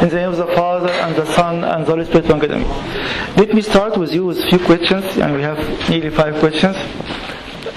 [0.00, 2.50] In the name of the Father and the Son and the Holy Spirit, one God.
[3.36, 5.58] Let me start with you with a few questions, and we have
[5.90, 6.76] nearly five questions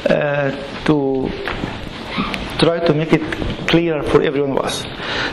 [0.05, 0.51] uh,
[0.85, 1.31] to
[2.59, 4.83] try to make it clearer for everyone of us.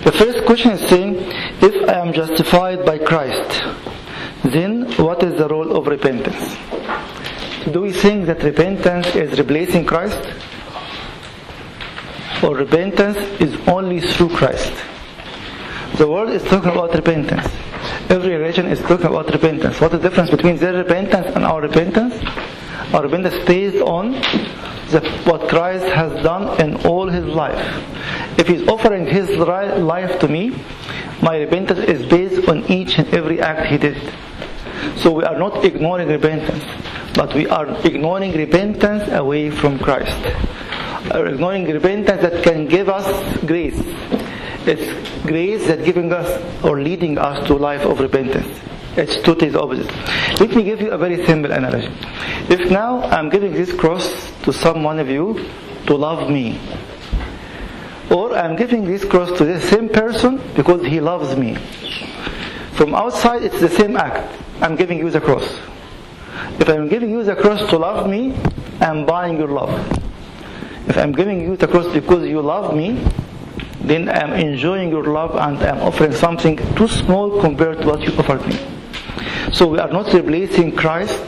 [0.03, 1.17] The first question is saying,
[1.61, 3.63] if I am justified by Christ,
[4.45, 6.57] then what is the role of repentance?
[7.71, 10.27] Do we think that repentance is replacing Christ?
[12.43, 14.73] Or repentance is only through Christ?
[15.99, 17.45] The world is talking about repentance.
[18.09, 19.81] Every religion is talking about repentance.
[19.81, 22.15] What is the difference between their repentance and our repentance?
[22.95, 27.59] Our repentance is based on the, what Christ has done in all his life.
[28.39, 30.55] If he's offering his life to me,
[31.21, 34.01] my repentance is based on each and every act he did.
[34.99, 36.65] So we are not ignoring repentance,
[37.15, 40.17] but we are ignoring repentance away from Christ.
[41.13, 43.83] Ignoring repentance that can give us grace.
[44.65, 46.29] It's grace that giving us
[46.65, 48.49] or leading us to life of repentance.
[48.97, 49.93] It's totally the opposite.
[50.41, 51.93] Let me give you a very simple analogy.
[52.49, 55.47] If now I'm giving this cross to some one of you
[55.87, 56.59] to love me,
[58.11, 61.55] or I'm giving this cross to the same person because he loves me.
[62.73, 64.35] From outside, it's the same act.
[64.61, 65.47] I'm giving you the cross.
[66.59, 68.35] If I'm giving you the cross to love me,
[68.81, 69.71] I'm buying your love.
[70.89, 73.05] If I'm giving you the cross because you love me,
[73.81, 78.13] then I'm enjoying your love and I'm offering something too small compared to what you
[78.19, 78.59] offered me.
[79.53, 81.23] So we are not replacing Christ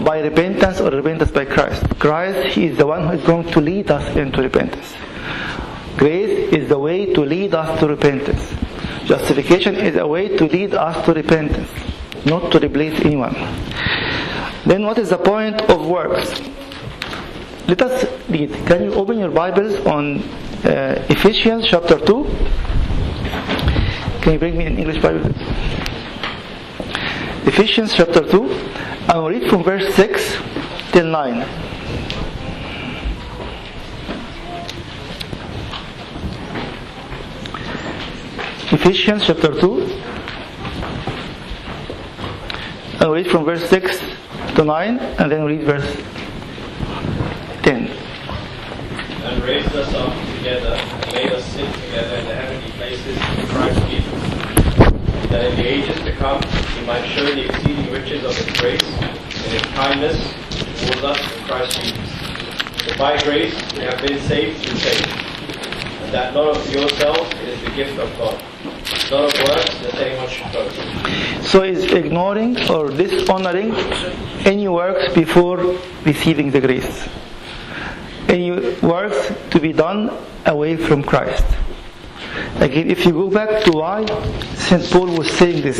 [0.00, 1.82] by repentance or repentance by Christ.
[1.98, 4.94] Christ, is the one who is going to lead us into repentance.
[5.96, 8.52] Grace is the way to lead us to repentance.
[9.04, 11.70] Justification is a way to lead us to repentance,
[12.26, 13.34] not to replace anyone.
[14.66, 16.40] Then what is the point of works?
[17.68, 18.50] Let us read.
[18.66, 20.22] Can you open your Bibles on
[20.64, 22.24] uh, Ephesians chapter 2?
[24.22, 25.30] Can you bring me an English Bible?
[27.46, 28.50] Ephesians chapter 2.
[29.08, 30.38] I will read from verse 6
[30.92, 31.40] till 9.
[38.72, 40.00] Ephesians chapter 2.
[43.00, 43.98] I'll read from verse 6
[44.56, 45.94] to 9 and then read verse
[47.62, 47.86] 10.
[49.24, 53.46] And raised us up together and made us sit together in the heavenly places in
[53.46, 54.10] Christ Jesus,
[55.30, 58.82] that in the ages to come he might show the exceeding riches of his grace
[58.82, 59.16] and
[59.54, 60.18] his kindness
[60.80, 62.10] towards us in Christ Jesus.
[62.82, 65.06] For by grace we have been saved through faith,
[66.02, 68.36] and that not of yourselves, it is the gift of God,
[69.10, 69.30] that.
[71.44, 73.72] So is ignoring or dishonoring
[74.44, 75.58] any works before
[76.02, 77.06] receiving the grace.
[78.34, 78.50] Any
[78.82, 80.10] works to be done
[80.44, 81.46] away from Christ.
[82.56, 84.04] Again, if you go back to why
[84.56, 84.82] St.
[84.90, 85.78] Paul was saying this,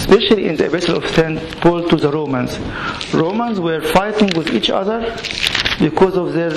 [0.00, 1.60] especially in the epistle of St.
[1.60, 2.58] Paul to the Romans,
[3.12, 5.14] Romans were fighting with each other
[5.78, 6.56] because of their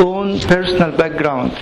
[0.00, 1.56] own personal background.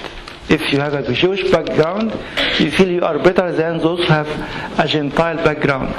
[0.49, 2.13] If you have a Jewish background,
[2.59, 5.95] you feel you are better than those who have a Gentile background.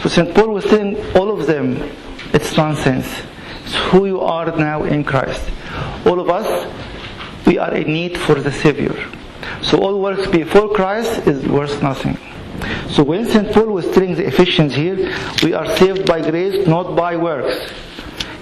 [0.00, 0.34] So St.
[0.34, 1.76] Paul was telling all of them,
[2.32, 3.28] it's nonsense.
[3.70, 5.48] It's who you are now in Christ.
[6.04, 6.66] All of us,
[7.46, 8.96] we are in need for the Savior.
[9.62, 12.18] So all works before Christ is worth nothing.
[12.90, 13.52] So when St.
[13.52, 14.96] Paul was telling the Ephesians here,
[15.44, 17.72] we are saved by grace, not by works.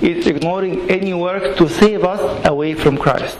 [0.01, 3.37] It's ignoring any work to save us away from Christ.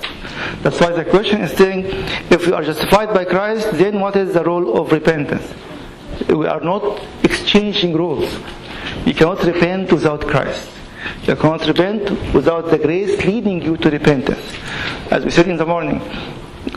[0.61, 1.87] That's why the question is saying,
[2.31, 5.55] if we are justified by Christ, then what is the role of repentance?
[6.29, 8.31] We are not exchanging roles.
[9.07, 10.69] You cannot repent without Christ.
[11.29, 14.41] You cannot repent without the grace leading you to repentance.
[15.11, 16.01] As we said in the morning,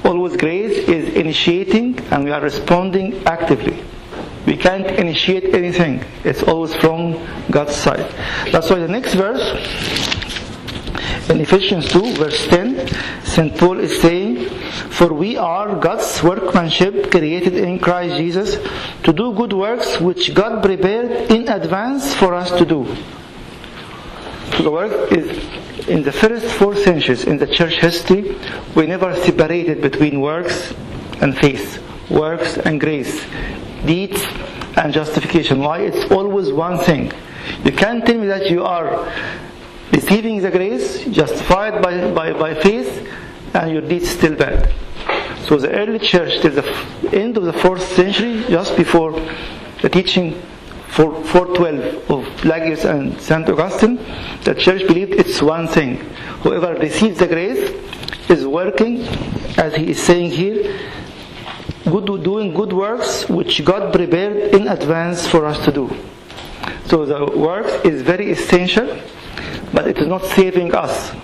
[0.04, 3.82] always grace is initiating and we are responding actively.
[4.46, 6.04] We can't initiate anything.
[6.26, 7.14] It's always from
[7.50, 8.12] God's side.
[8.52, 9.42] That's why the next verse
[11.30, 12.90] in Ephesians 2 verse 10,
[13.24, 13.58] St.
[13.58, 14.50] Paul is saying,
[14.90, 18.58] For we are God's workmanship created in Christ Jesus
[19.04, 22.86] to do good works which God prepared in advance for us to do.
[24.62, 28.38] The work is in the first four centuries in the church history,
[28.76, 30.72] we never separated between works
[31.20, 31.82] and faith,
[32.12, 33.26] works and grace,
[33.88, 34.24] deeds
[34.78, 35.62] and justification.
[35.62, 35.80] Why?
[35.80, 37.12] It's always one thing.
[37.64, 39.12] You can't tell me that you are
[39.92, 43.10] receiving the grace, justified by, by, by faith,
[43.56, 44.72] and your deeds still bad.
[45.48, 49.14] So the early church till the end of the fourth century, just before
[49.82, 50.40] the teaching
[50.92, 53.48] 412 of Pelagius and St.
[53.48, 53.96] Augustine,
[54.44, 55.98] the church believed it's one thing.
[56.44, 57.70] Whoever receives the grace
[58.30, 59.04] is working,
[59.58, 60.78] as he is saying here,
[61.86, 65.90] good, doing good works which God prepared in advance for us to do.
[66.88, 69.00] So the work is very essential,
[69.74, 71.16] but it is not saving us.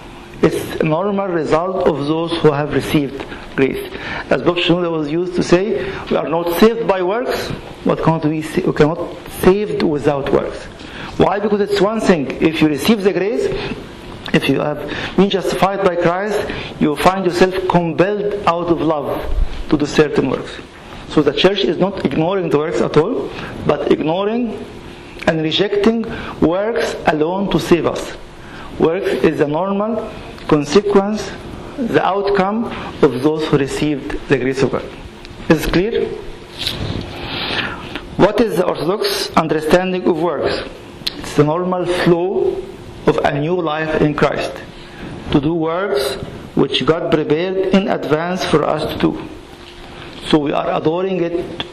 [0.41, 3.25] It's a normal result of those who have received
[3.57, 3.91] grace.
[4.29, 7.51] As Pope Shenouda was used to say, we are not saved by works,
[7.85, 10.63] but cannot we, we cannot saved without works.
[11.17, 11.39] Why?
[11.39, 12.31] Because it's one thing.
[12.41, 13.45] If you receive the grace,
[14.33, 14.79] if you have
[15.17, 16.39] been justified by Christ,
[16.79, 19.09] you find yourself compelled out of love
[19.69, 20.53] to do certain works.
[21.09, 23.31] So the church is not ignoring the works at all,
[23.65, 24.63] but ignoring
[25.25, 26.03] and rejecting
[26.39, 28.15] works alone to save us.
[28.79, 30.11] Works is a normal
[30.47, 31.31] consequence,
[31.77, 32.65] the outcome
[33.03, 34.85] of those who received the grace of God.
[35.49, 36.07] Is it clear?
[38.17, 40.67] What is the Orthodox understanding of works?
[41.17, 42.63] It's the normal flow
[43.05, 44.53] of a new life in Christ.
[45.31, 46.15] To do works
[46.55, 49.29] which God prepared in advance for us to do.
[50.29, 51.65] So we are adoring it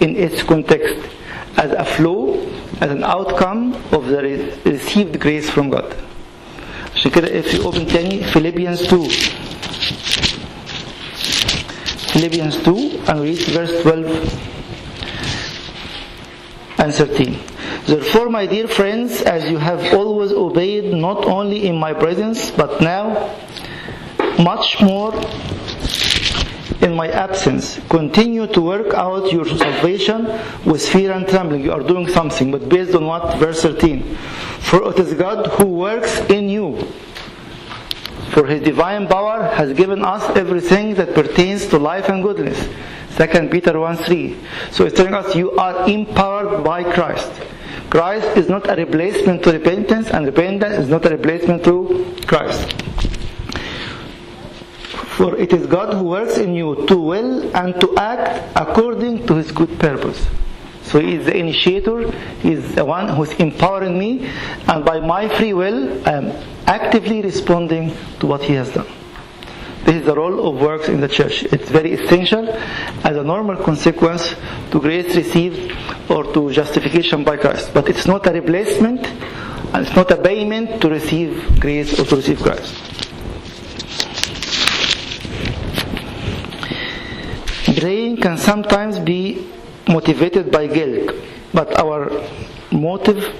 [0.00, 1.08] in its context
[1.56, 2.38] as a flow,
[2.80, 4.22] as an outcome of the
[4.66, 5.96] received grace from God.
[7.01, 9.07] عشان كده if you open تاني Philippians 2
[12.13, 14.47] Philippians 2 and read verse 12
[16.79, 17.39] and 13.
[17.85, 22.81] Therefore, my dear friends, as you have always obeyed, not only in my presence, but
[22.81, 23.35] now,
[24.39, 25.13] much more
[26.81, 30.25] in my absence, continue to work out your salvation
[30.65, 31.63] with fear and trembling.
[31.63, 33.37] You are doing something, but based on what?
[33.37, 34.15] Verse 13.
[34.59, 36.40] For it is God who works in
[38.32, 42.58] for his divine power has given us everything that pertains to life and goodness.
[43.16, 44.36] 2 Peter 1 3.
[44.70, 47.30] So it's telling us you are empowered by Christ.
[47.90, 52.72] Christ is not a replacement to repentance, and repentance is not a replacement to Christ.
[55.18, 59.34] For it is God who works in you to will and to act according to
[59.34, 60.26] his good purpose.
[60.84, 62.10] So he is the initiator,
[62.40, 64.26] he is the one who is empowering me,
[64.68, 66.32] and by my free will, I am
[66.72, 68.86] actively responding to what he has done.
[69.84, 71.42] This is the role of works in the church.
[71.44, 72.48] It's very essential
[73.08, 74.34] as a normal consequence
[74.70, 75.76] to grace received
[76.08, 77.74] or to justification by Christ.
[77.74, 82.16] But it's not a replacement and it's not a payment to receive grace or to
[82.16, 82.72] receive Christ.
[87.76, 89.50] Praying can sometimes be
[89.88, 91.10] motivated by guilt,
[91.52, 92.08] but our
[92.70, 93.34] motive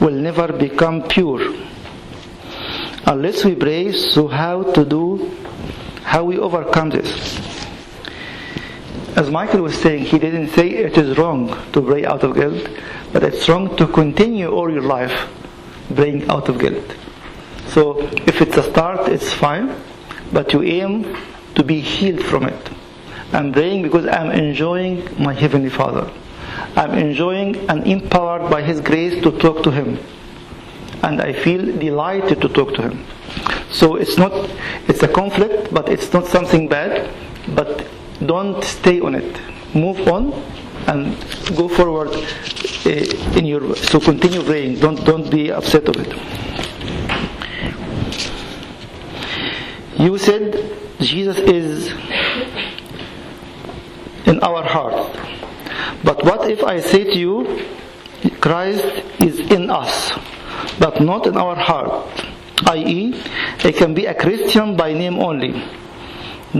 [0.00, 1.51] will never become pure
[3.12, 5.30] unless we pray so how to do
[6.02, 7.10] how we overcome this?
[9.16, 11.42] As michael was saying he didn't say it is wrong
[11.72, 12.68] to pray out of guilt
[13.12, 15.28] but it's wrong to continue all your life
[15.94, 16.96] praying out of guilt.
[17.68, 17.98] So
[18.30, 19.74] if it's a start it's fine
[20.32, 21.16] but you aim
[21.54, 22.70] to be healed from it.
[23.34, 26.10] I'm praying because i'm enjoying my heavenly father.
[26.76, 29.98] I'm enjoying and empowered by his grace to talk to him
[31.02, 33.04] and I feel delighted to talk to him.
[33.70, 34.32] So it's not,
[34.88, 37.10] it's a conflict, but it's not something bad.
[37.54, 37.86] But
[38.24, 39.40] don't stay on it.
[39.74, 40.32] Move on
[40.86, 41.16] and
[41.56, 43.74] go forward uh, in your.
[43.76, 44.78] So continue praying.
[44.78, 46.12] Don't don't be upset of it.
[49.98, 51.88] You said Jesus is
[54.26, 55.16] in our heart.
[56.04, 57.66] But what if I say to you,
[58.40, 58.84] Christ
[59.20, 60.12] is in us?
[60.78, 62.08] But not in our heart.
[62.66, 63.14] I.e.,
[63.64, 65.62] I can be a Christian by name only.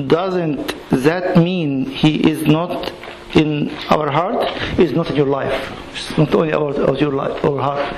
[0.07, 2.92] Doesn't that mean he is not
[3.35, 4.49] in our heart?
[4.78, 5.78] Is not in your life.
[5.95, 7.95] It's not only about, about your life or heart.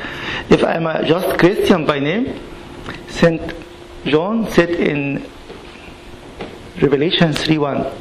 [0.50, 2.40] If I am a just Christian by name,
[3.09, 3.54] Saint
[4.04, 5.25] John said in
[6.83, 7.92] Revelation 3:1,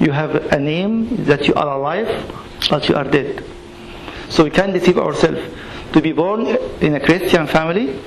[0.00, 2.08] you have a name that you are alive,
[2.70, 3.44] but you are dead.
[4.28, 5.40] So we can't deceive ourselves.
[5.92, 6.46] To be born
[6.80, 8.00] in a Christian family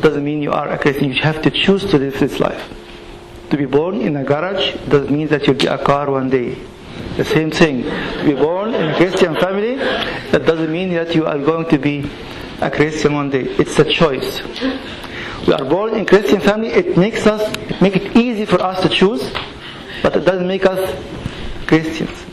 [0.00, 1.12] doesn't mean you are a Christian.
[1.12, 2.62] You have to choose to live this life.
[3.50, 6.56] To be born in a garage doesn't mean that you'll get a car one day.
[7.16, 7.82] The same thing.
[7.84, 11.78] To be born in a Christian family, that doesn't mean that you are going to
[11.78, 12.10] be
[12.60, 13.42] a Christian one day.
[13.42, 14.42] It's a choice.
[15.46, 16.68] We are born in Christian family.
[16.68, 19.32] It makes us, it makes it easy for us to choose,
[20.02, 20.80] but it doesn't make us
[21.66, 22.24] Christians.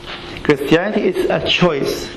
[0.44, 2.10] Christianity is a choice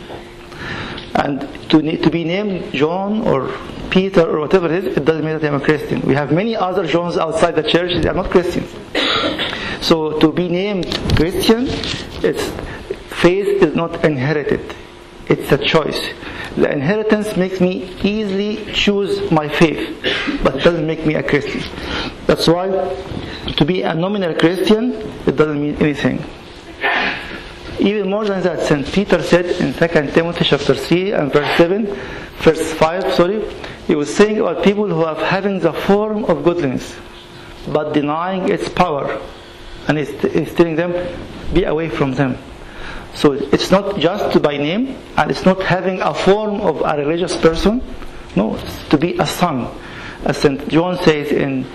[1.15, 1.41] and
[1.71, 3.53] to, to be named John or
[3.91, 6.01] Peter or whatever it is, it doesn't mean that I'm a Christian.
[6.03, 8.71] We have many other Johns outside the church, they are not Christians.
[9.81, 11.67] So to be named Christian,
[12.23, 12.51] it's,
[13.21, 14.75] faith is not inherited.
[15.29, 16.01] It's a choice.
[16.57, 20.01] The inheritance makes me easily choose my faith,
[20.43, 21.63] but it doesn't make me a Christian.
[22.27, 22.69] That's why
[23.57, 24.93] to be a nominal Christian,
[25.27, 26.25] it doesn't mean anything.
[27.85, 28.87] Even more than that, St.
[28.87, 31.87] Peter said in 2 Timothy chapter 3 and verse 7,
[32.39, 33.45] verse 5, sorry,
[33.87, 36.97] he was saying about people who are having the form of godliness,
[37.69, 39.21] but denying its power.
[39.87, 40.93] And he's, he's telling them,
[41.53, 42.39] be away from them.
[43.15, 47.37] So it's not just by name, and it's not having a form of a religious
[47.37, 47.83] person.
[48.35, 49.69] No, it's to be a son.
[50.25, 50.69] As St.
[50.69, 51.67] John says in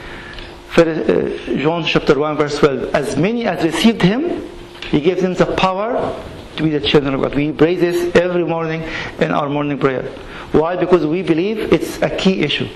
[0.75, 4.50] uh, John chapter 1 verse 12, as many as received him,
[4.89, 6.24] he gives them the power
[6.55, 7.36] to be the children of God.
[7.36, 8.84] We pray this every morning
[9.19, 10.03] in our morning prayer.
[10.51, 10.75] Why?
[10.75, 12.67] Because we believe it's a key issue.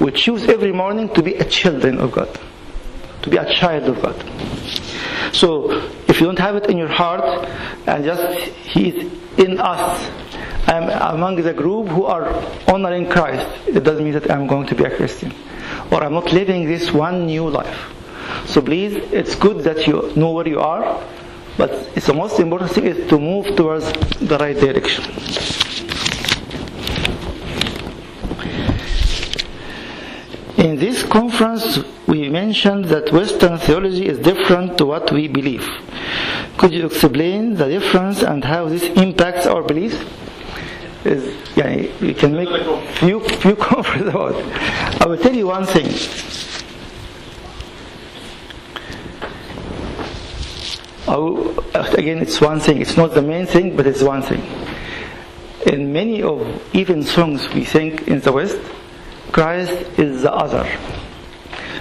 [0.00, 2.28] We choose every morning to be a children of God,
[3.22, 5.34] to be a child of God.
[5.34, 5.72] So,
[6.08, 7.48] if you don't have it in your heart,
[7.86, 10.10] and just He is in us,
[10.68, 12.32] I'm among the group who are
[12.68, 15.34] honoring Christ, it doesn't mean that I'm going to be a Christian.
[15.90, 17.92] Or I'm not living this one new life.
[18.46, 21.02] So please, it's good that you know where you are,
[21.58, 25.04] but it's the most important thing is to move towards the right direction.
[30.56, 35.68] In this conference, we mentioned that Western theology is different to what we believe.
[36.56, 39.96] Could you explain the difference and how this impacts our beliefs?
[41.04, 42.48] Is, yeah, you can make
[42.98, 44.34] few few comments about.
[44.34, 45.02] It.
[45.02, 45.86] I will tell you one thing.
[51.08, 52.80] Will, again, it's one thing.
[52.80, 54.42] It's not the main thing, but it's one thing.
[55.66, 56.40] In many of
[56.74, 58.58] even songs we sing in the West,
[59.32, 60.66] Christ is the other.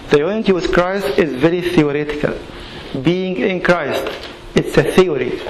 [0.10, 2.38] The unity with Christ is very theoretical.
[3.04, 4.06] Being in Christ,
[4.56, 5.42] it's a theory.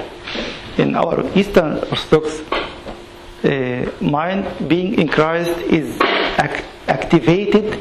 [0.77, 2.41] In our Eastern Orthodox
[3.43, 7.79] uh, mind, being in Christ is act- activated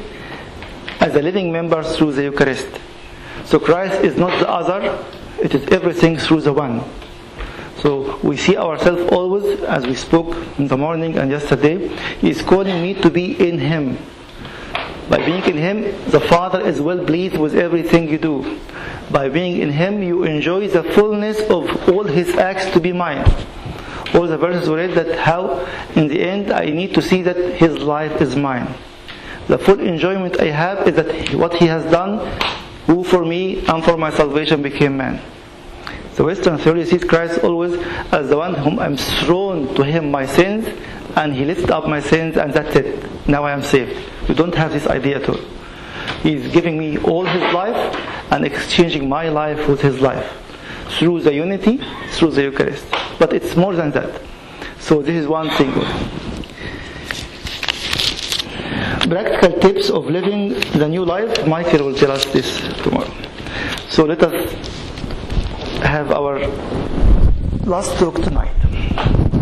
[0.99, 2.67] as a living member through the Eucharist.
[3.45, 5.03] So Christ is not the other,
[5.41, 6.83] it is everything through the one.
[7.77, 11.89] So we see ourselves always, as we spoke in the morning and yesterday,
[12.19, 13.97] He is calling me to be in Him.
[15.09, 18.59] By being in Him, the Father is well pleased with everything you do.
[19.11, 23.25] By being in Him, you enjoy the fullness of all His acts to be mine.
[24.13, 25.65] All the verses we read that how,
[25.95, 28.73] in the end, I need to see that His life is mine.
[29.47, 32.19] The full enjoyment I have is that what He has done,
[32.87, 35.21] who for me and for my salvation became man.
[36.15, 37.73] The Western theory sees Christ always
[38.11, 40.67] as the one whom I'm thrown to him my sins
[41.15, 43.27] and he lifts up my sins and that's it.
[43.27, 44.09] Now I am saved.
[44.27, 45.39] We don't have this idea at all.
[46.23, 47.75] He's giving me all his life
[48.31, 50.31] and exchanging my life with his life
[50.97, 51.79] through the unity,
[52.11, 52.85] through the Eucharist.
[53.19, 54.21] But it's more than that.
[54.79, 55.73] So this is one thing.
[59.09, 61.47] Practical tips of living the new life.
[61.47, 63.09] Michael will tell us this tomorrow.
[63.87, 64.51] So let us
[65.81, 66.39] have our
[67.65, 68.53] last talk tonight.